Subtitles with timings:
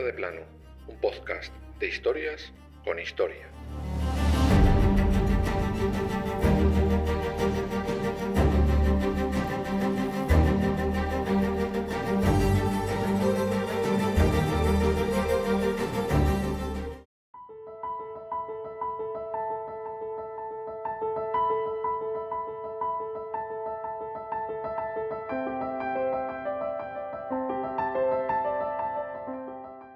[0.00, 0.40] De plano,
[0.88, 2.50] un podcast de historias
[2.82, 3.46] con historia.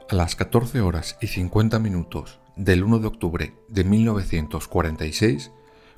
[0.08, 5.50] A las 14 horas y 50 minutos del 1 de octubre de 1946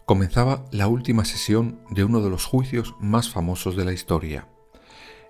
[0.07, 4.49] comenzaba la última sesión de uno de los juicios más famosos de la historia.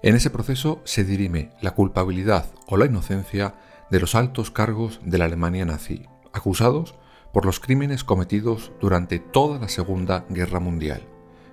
[0.01, 3.56] En ese proceso se dirime la culpabilidad o la inocencia
[3.90, 6.95] de los altos cargos de la Alemania nazi, acusados
[7.32, 11.02] por los crímenes cometidos durante toda la Segunda Guerra Mundial.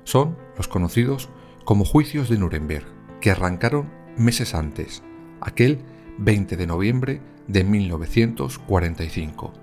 [0.03, 1.29] Son los conocidos
[1.63, 2.85] como juicios de Nuremberg,
[3.19, 5.01] que arrancaron meses antes,
[5.41, 5.83] aquel
[6.17, 9.53] 20 de noviembre de 1945.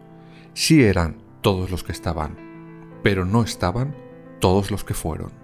[0.55, 2.37] Sí eran todos los que estaban,
[3.03, 3.95] pero no estaban
[4.41, 5.42] todos los que fueron.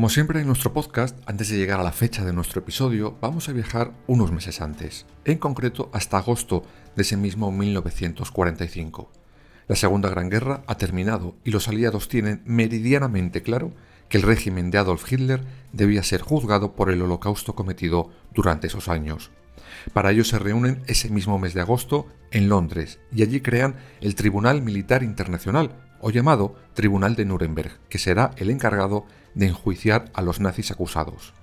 [0.00, 3.50] Como siempre en nuestro podcast, antes de llegar a la fecha de nuestro episodio, vamos
[3.50, 6.64] a viajar unos meses antes, en concreto hasta agosto
[6.96, 9.12] de ese mismo 1945.
[9.68, 13.74] La Segunda Gran Guerra ha terminado y los aliados tienen meridianamente claro
[14.08, 15.44] que el régimen de Adolf Hitler
[15.74, 19.30] debía ser juzgado por el holocausto cometido durante esos años.
[19.92, 24.14] Para ello se reúnen ese mismo mes de agosto en Londres y allí crean el
[24.14, 30.22] Tribunal Militar Internacional, o llamado Tribunal de Nuremberg, que será el encargado de enjuiciar a
[30.22, 31.34] los nazis acusados.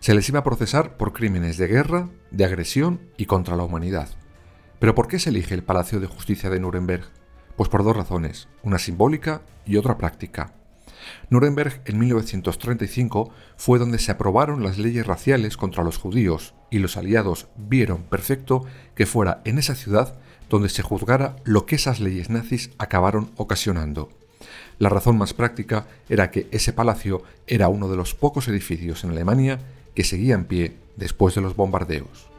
[0.00, 4.08] Se les iba a procesar por crímenes de guerra, de agresión y contra la humanidad.
[4.78, 7.04] ¿Pero por qué se elige el Palacio de Justicia de Nuremberg?
[7.56, 10.52] Pues por dos razones, una simbólica y otra práctica.
[11.30, 16.96] Nuremberg en 1935 fue donde se aprobaron las leyes raciales contra los judíos y los
[16.96, 20.18] aliados vieron perfecto que fuera en esa ciudad
[20.48, 24.10] donde se juzgara lo que esas leyes nazis acabaron ocasionando.
[24.78, 29.10] La razón más práctica era que ese palacio era uno de los pocos edificios en
[29.10, 29.60] Alemania
[29.94, 32.33] que seguía en pie después de los bombardeos.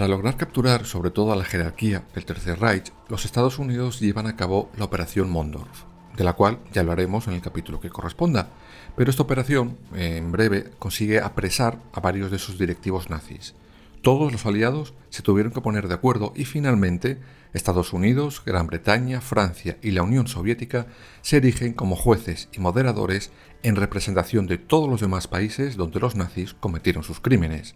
[0.00, 4.28] Para lograr capturar sobre todo a la jerarquía del Tercer Reich, los Estados Unidos llevan
[4.28, 5.82] a cabo la Operación Mondorf,
[6.16, 8.48] de la cual ya hablaremos en el capítulo que corresponda.
[8.96, 13.54] Pero esta operación, en breve, consigue apresar a varios de sus directivos nazis.
[14.00, 17.18] Todos los aliados se tuvieron que poner de acuerdo y finalmente
[17.52, 20.86] Estados Unidos, Gran Bretaña, Francia y la Unión Soviética
[21.20, 23.32] se erigen como jueces y moderadores
[23.62, 27.74] en representación de todos los demás países donde los nazis cometieron sus crímenes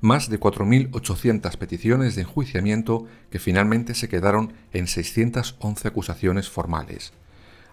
[0.00, 7.12] más de 4.800 peticiones de enjuiciamiento que finalmente se quedaron en 611 acusaciones formales.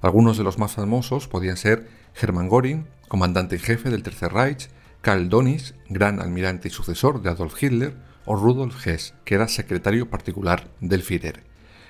[0.02, 1.88] Algunos de los más famosos podían ser
[2.20, 4.70] Hermann Göring, comandante en jefe del Tercer Reich,
[5.02, 10.10] Karl Dönitz, gran almirante y sucesor de Adolf Hitler, o Rudolf Hess, que era secretario
[10.10, 11.44] particular del Führer.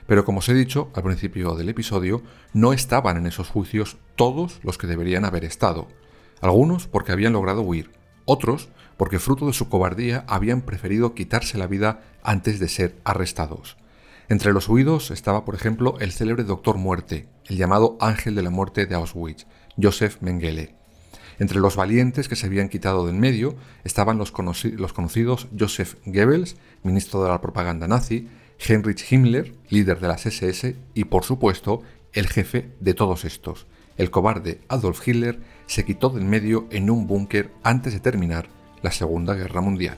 [0.07, 2.21] Pero como os he dicho al principio del episodio,
[2.53, 5.87] no estaban en esos juicios todos los que deberían haber estado.
[6.41, 7.91] Algunos porque habían logrado huir,
[8.25, 13.77] otros porque fruto de su cobardía habían preferido quitarse la vida antes de ser arrestados.
[14.27, 18.49] Entre los huidos estaba, por ejemplo, el célebre Doctor Muerte, el llamado Ángel de la
[18.49, 19.45] Muerte de Auschwitz,
[19.81, 20.75] Josef Mengele.
[21.37, 24.33] Entre los valientes que se habían quitado del medio estaban los,
[24.63, 30.75] los conocidos Joseph Goebbels, ministro de la propaganda nazi, Heinrich Himmler, líder de las SS,
[30.93, 31.83] y por supuesto,
[32.13, 37.05] el jefe de todos estos, el cobarde Adolf Hitler, se quitó del medio en un
[37.05, 38.54] búnker antes de terminar
[38.85, 39.97] la Segunda Guerra Mundial.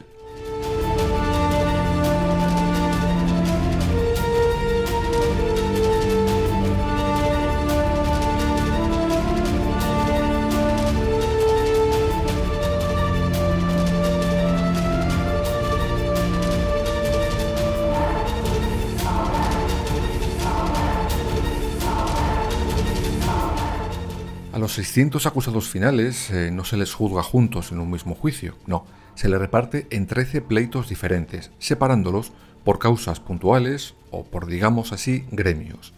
[24.67, 28.85] 600 acusados finales eh, no se les juzga juntos en un mismo juicio, no,
[29.15, 32.31] se les reparte en 13 pleitos diferentes, separándolos
[32.63, 35.93] por causas puntuales o por, digamos así, gremios.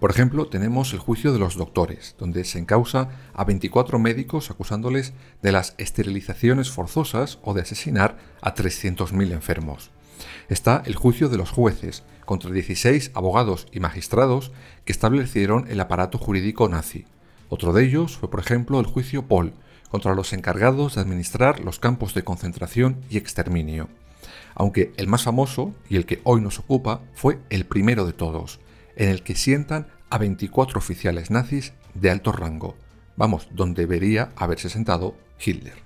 [0.00, 5.12] Por ejemplo, tenemos el juicio de los doctores, donde se encausa a 24 médicos acusándoles
[5.40, 9.90] de las esterilizaciones forzosas o de asesinar a 300.000 enfermos.
[10.48, 14.52] Está el juicio de los jueces, contra 16 abogados y magistrados
[14.84, 17.06] que establecieron el aparato jurídico nazi.
[17.48, 19.52] Otro de ellos fue, por ejemplo, el juicio Paul,
[19.90, 23.88] contra los encargados de administrar los campos de concentración y exterminio.
[24.54, 28.60] Aunque el más famoso, y el que hoy nos ocupa, fue el primero de todos,
[28.96, 32.76] en el que sientan a 24 oficiales nazis de alto rango.
[33.16, 35.14] Vamos, donde debería haberse sentado
[35.44, 35.83] Hitler.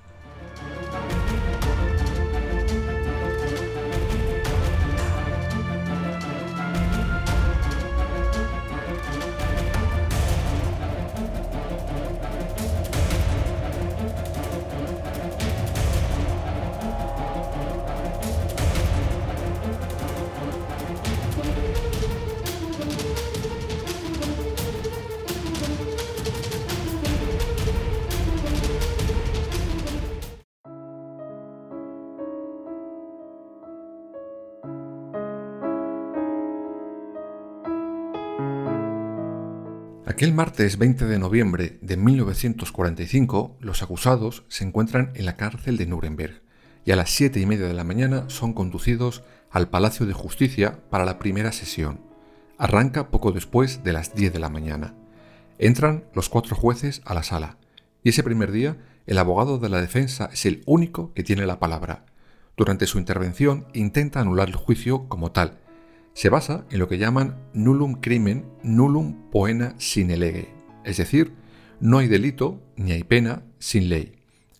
[40.18, 45.86] Aquel martes 20 de noviembre de 1945, los acusados se encuentran en la cárcel de
[45.86, 46.42] Nuremberg
[46.84, 50.80] y a las siete y media de la mañana son conducidos al Palacio de Justicia
[50.90, 52.00] para la primera sesión.
[52.58, 54.96] Arranca poco después de las 10 de la mañana.
[55.60, 57.56] Entran los cuatro jueces a la sala
[58.02, 58.76] y ese primer día
[59.06, 62.06] el abogado de la defensa es el único que tiene la palabra.
[62.56, 65.60] Durante su intervención intenta anular el juicio como tal
[66.18, 71.32] se basa en lo que llaman nullum crimen nullum poena sine lege, es decir,
[71.78, 74.16] no hay delito ni hay pena sin ley,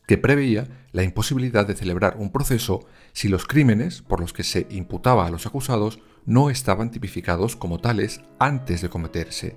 [0.06, 4.68] que preveía la imposibilidad de celebrar un proceso si los crímenes por los que se
[4.70, 9.56] imputaba a los acusados no estaban tipificados como tales antes de cometerse.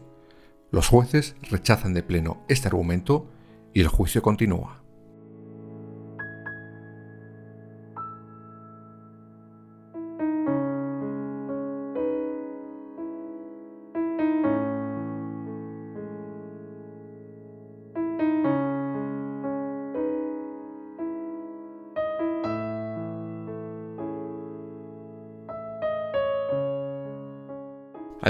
[0.71, 3.29] Los jueces rechazan de pleno este argumento
[3.75, 4.80] y el juicio continúa.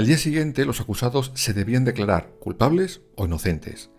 [0.02, 3.90] Al día siguiente, los acusados se debían declarar culpables o inocentes.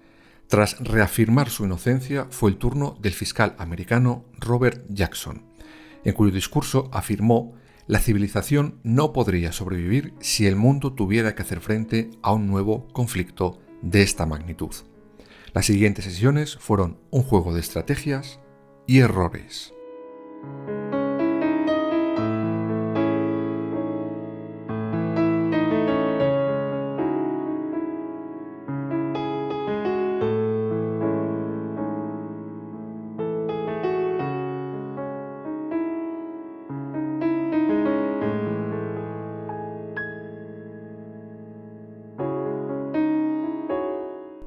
[0.50, 5.46] Tras reafirmar su inocencia, fue el turno del fiscal americano Robert Jackson,
[6.04, 7.54] en cuyo discurso afirmó
[7.88, 12.86] la civilización no podría sobrevivir si el mundo tuviera que hacer frente a un nuevo
[12.90, 14.76] conflicto de esta magnitud.
[15.54, 18.42] Las siguientes sesiones fueron un juego de estrategias
[18.88, 19.74] y errores.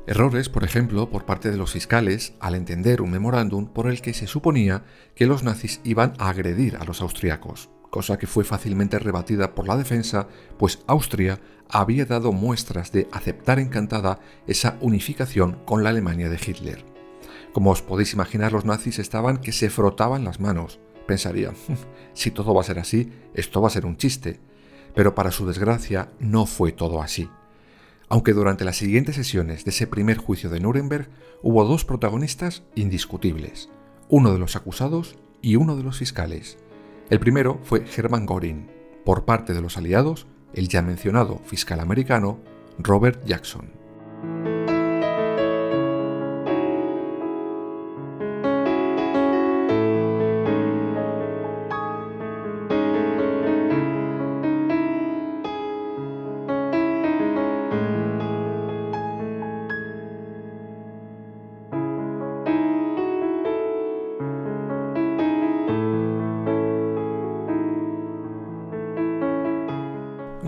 [0.09, 4.15] Errores, por ejemplo, por parte de los fiscales al entender un memorándum por el que
[4.15, 4.85] se suponía
[5.17, 9.67] que los nazis iban a agredir a los austriacos, cosa que fue fácilmente rebatida por
[9.67, 16.29] la defensa, pues Austria había dado muestras de aceptar encantada esa unificación con la Alemania
[16.29, 16.85] de Hitler.
[17.53, 20.79] Como os podéis imaginar, los nazis estaban que se frotaban las manos.
[21.09, 21.57] Pensarían,
[22.15, 24.39] si todo va a ser así, esto va a ser un chiste.
[24.95, 27.29] Pero para su desgracia, no fue todo así
[28.09, 31.09] aunque durante las siguientes sesiones de ese primer juicio de Nuremberg
[31.43, 33.69] hubo dos protagonistas indiscutibles,
[34.09, 36.59] uno de los acusados y uno de los fiscales.
[37.11, 38.69] El primero fue Hermann Göring,
[39.05, 42.41] por parte de los aliados, el ya mencionado fiscal americano
[42.79, 43.71] Robert Jackson.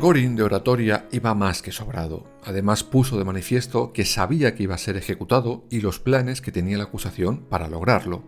[0.00, 2.24] Goring de oratoria iba más que sobrado.
[2.44, 6.52] Además puso de manifiesto que sabía que iba a ser ejecutado y los planes que
[6.52, 8.22] tenía la acusación para lograrlo.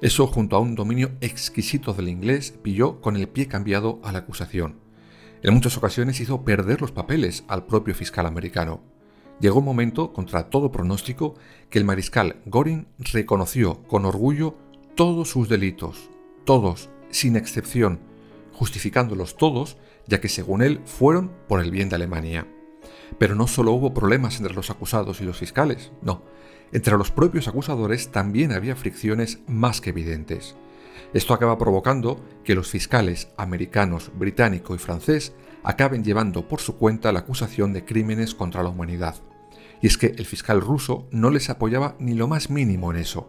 [0.00, 4.20] Eso, junto a un dominio exquisito del inglés, pilló con el pie cambiado a la
[4.20, 4.80] acusación.
[5.44, 8.80] En muchas ocasiones hizo perder los papeles al propio fiscal americano.
[9.38, 11.36] llegó un momento, contra todo pronóstico,
[11.70, 14.56] que el mariscal Göring reconoció con orgullo
[14.96, 16.10] todos sus delitos,
[16.44, 18.00] todos, sin excepción,
[18.52, 19.76] justificándolos todos,
[20.08, 22.46] ya que según él fueron por el bien de Alemania.
[23.18, 26.22] Pero no solo hubo problemas entre los acusados y los fiscales, no.
[26.72, 30.56] Entre los propios acusadores también había fricciones más que evidentes.
[31.14, 37.12] Esto acaba provocando que los fiscales americanos, británico y francés acaben llevando por su cuenta
[37.12, 39.16] la acusación de crímenes contra la humanidad.
[39.80, 43.26] Y es que el fiscal ruso no les apoyaba ni lo más mínimo en eso.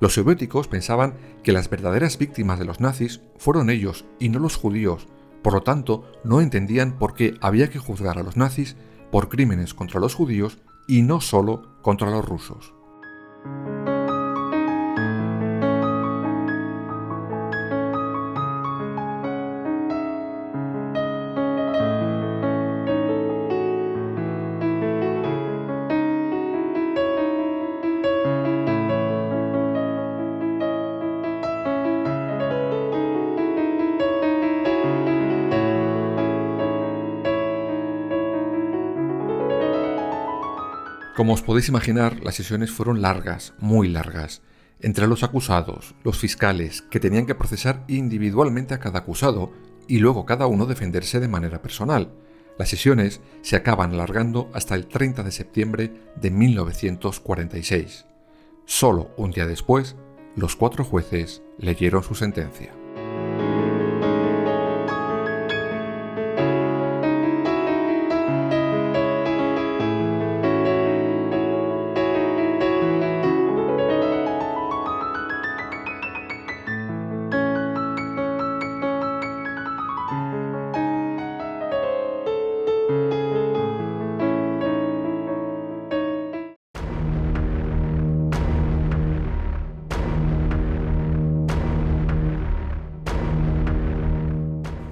[0.00, 1.14] Los soviéticos pensaban
[1.44, 5.06] que las verdaderas víctimas de los nazis fueron ellos y no los judíos,
[5.42, 8.76] por lo tanto no entendían por qué había que juzgar a los nazis
[9.10, 10.58] por crímenes contra los judíos
[10.88, 12.74] y no solo contra los rusos.
[41.22, 44.42] Como os podéis imaginar, las sesiones fueron largas, muy largas.
[44.80, 49.52] Entre los acusados, los fiscales, que tenían que procesar individualmente a cada acusado
[49.86, 52.10] y luego cada uno defenderse de manera personal.
[52.58, 58.04] Las sesiones se acaban alargando hasta el 30 de septiembre de 1946.
[58.64, 59.94] Solo un día después,
[60.34, 62.81] los cuatro jueces leyeron su sentencia.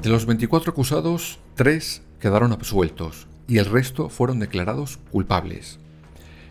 [0.02, 5.78] De los 24 acusados, 3 quedaron absueltos y el resto fueron declarados culpables.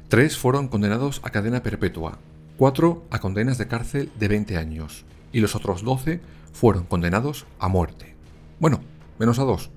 [0.10, 2.20] 3 fueron condenados a cadena perpetua,
[2.58, 5.03] 4 a condenas de cárcel de 20 años
[5.34, 6.22] y los otros 12
[6.53, 8.13] fueron condenados a muerte.
[8.60, 8.82] Bueno,
[9.18, 9.72] menos a dos,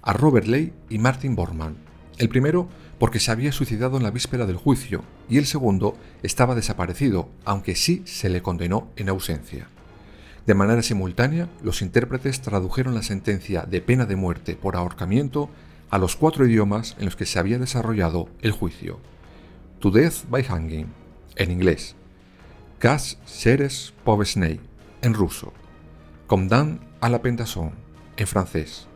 [0.00, 1.76] a Robert Ley y Martin Bormann.
[2.16, 6.54] El primero porque se había suicidado en la víspera del juicio y el segundo estaba
[6.54, 9.68] desaparecido, aunque sí se le condenó en ausencia.
[10.46, 15.50] De manera simultánea, los intérpretes tradujeron la sentencia de pena de muerte por ahorcamiento
[15.90, 19.00] a los cuatro idiomas en los que se había desarrollado el juicio.
[19.80, 20.92] To Death by Hanging,
[21.36, 21.96] en inglés.
[22.78, 24.60] Kas Seres Povesnei,
[25.02, 25.52] en ruso.
[26.26, 27.72] Comdan a la Pentasón,
[28.16, 28.86] en francés.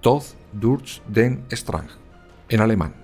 [0.00, 1.88] Tod durch den Strang,
[2.48, 3.01] en alemán.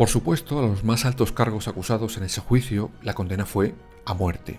[0.00, 3.74] Por supuesto, a los más altos cargos acusados en ese juicio, la condena fue
[4.06, 4.58] a muerte,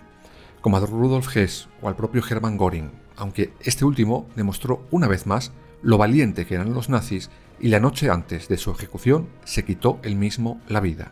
[0.60, 5.26] como a Rudolf Hess o al propio Hermann Göring, aunque este último demostró una vez
[5.26, 5.50] más
[5.82, 9.98] lo valiente que eran los nazis y la noche antes de su ejecución se quitó
[10.04, 11.10] él mismo la vida.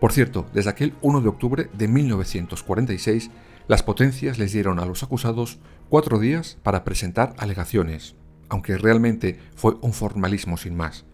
[0.00, 3.30] Por cierto, desde aquel 1 de octubre de 1946,
[3.68, 8.16] las potencias les dieron a los acusados cuatro días para presentar alegaciones,
[8.48, 11.04] aunque realmente fue un formalismo sin más.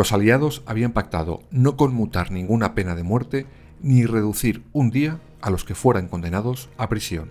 [0.00, 3.44] Los aliados habían pactado no conmutar ninguna pena de muerte
[3.82, 7.28] ni reducir un día a los que fueran condenados a prisión.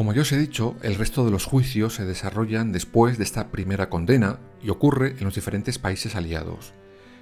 [0.00, 3.50] Como ya os he dicho, el resto de los juicios se desarrollan después de esta
[3.50, 6.72] primera condena y ocurre en los diferentes países aliados.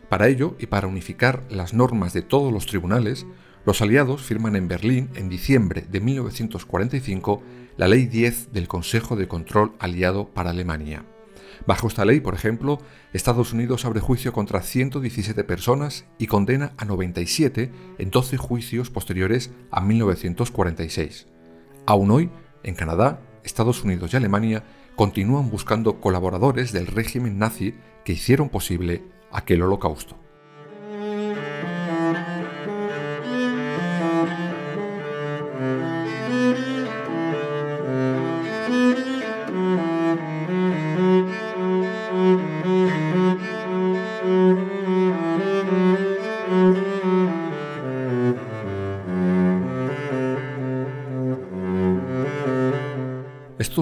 [0.09, 3.27] Para ello, y para unificar las normas de todos los tribunales,
[3.67, 7.43] los aliados firman en Berlín en diciembre de 1945
[7.77, 11.05] la Ley 10 del Consejo de Control Aliado para Alemania.
[11.67, 12.79] Bajo esta ley, por ejemplo,
[13.13, 19.51] Estados Unidos abre juicio contra 117 personas y condena a 97 en 12 juicios posteriores
[19.73, 21.27] a 1946.
[21.85, 22.31] Aún hoy,
[22.63, 24.65] en Canadá, Estados Unidos y Alemania
[24.97, 27.75] continúan buscando colaboradores del régimen nazi
[28.05, 30.17] que hicieron posible aquel holocausto.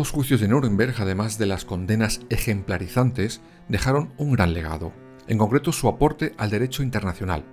[0.06, 4.92] Estos juicios de Nuremberg, además de las condenas ejemplarizantes, dejaron un gran legado,
[5.26, 7.44] en concreto su aporte al derecho internacional,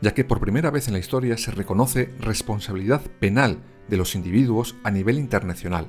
[0.00, 4.74] ya que por primera vez en la historia se reconoce responsabilidad penal de los individuos
[4.84, 5.86] a nivel internacional.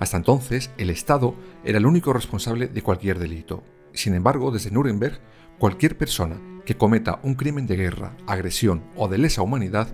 [0.00, 3.62] Hasta entonces, el Estado era el único responsable de cualquier delito.
[3.94, 5.20] Sin embargo, desde Nuremberg,
[5.60, 9.86] cualquier persona que cometa un crimen de guerra, agresión o de lesa humanidad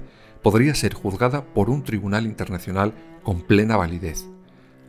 [0.42, 4.24] podría ser juzgada por un tribunal internacional con plena validez.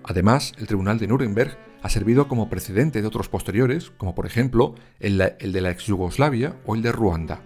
[0.03, 4.75] Además, el Tribunal de Nuremberg ha servido como precedente de otros posteriores, como por ejemplo
[4.99, 7.41] el, de la ex Yugoslavia o el de Ruanda.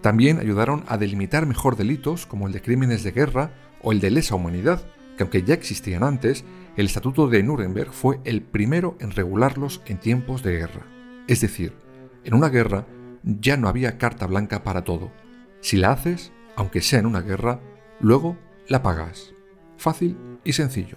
[0.00, 4.10] También ayudaron a delimitar mejor delitos como el de crímenes de guerra o el de
[4.10, 4.82] lesa humanidad,
[5.16, 6.44] que aunque ya existían antes,
[6.76, 10.86] el Estatuto de Nuremberg fue el primero en regularlos en tiempos de guerra.
[11.28, 11.74] Es decir,
[12.24, 12.86] en una guerra
[13.22, 15.12] ya no había carta blanca para todo.
[15.60, 17.60] Si la haces, aunque sea en una guerra,
[18.00, 19.32] luego la pagas.
[19.76, 20.96] Fácil y sencillo.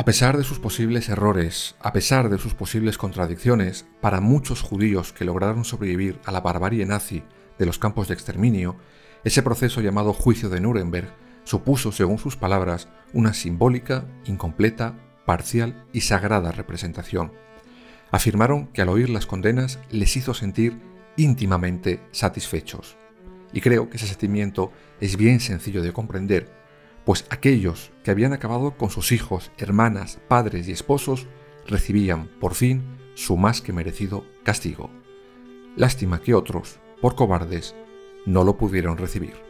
[0.00, 5.12] A pesar de sus posibles errores, a pesar de sus posibles contradicciones, para muchos judíos
[5.12, 7.22] que lograron sobrevivir a la barbarie nazi
[7.58, 8.74] de los campos de exterminio,
[9.22, 11.12] ese proceso llamado juicio de Nuremberg
[11.44, 14.94] supuso, según sus palabras, una simbólica, incompleta,
[15.26, 17.32] parcial y sagrada representación.
[18.10, 20.80] Afirmaron que al oír las condenas les hizo sentir
[21.16, 22.96] íntimamente satisfechos.
[23.52, 26.50] Y creo que ese sentimiento es bien sencillo de comprender,
[27.04, 31.26] pues aquellos que habían acabado con sus hijos, hermanas, padres y esposos
[31.66, 32.82] recibían, por fin,
[33.14, 34.90] su más que merecido castigo.
[35.76, 37.74] Lástima que otros, por cobardes,
[38.26, 39.49] no lo pudieron recibir.